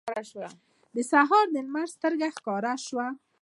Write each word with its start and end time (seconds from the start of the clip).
د 0.95 0.97
سهار 1.11 1.45
لمر 1.55 1.85
سترګه 1.95 2.27
ښکاره 2.35 2.73
شوه. 2.85 3.07